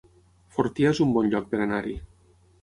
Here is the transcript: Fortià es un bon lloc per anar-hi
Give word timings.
Fortià 0.55 0.93
es 0.93 1.01
un 1.05 1.11
bon 1.17 1.29
lloc 1.35 1.47
per 1.53 1.61
anar-hi 1.67 1.95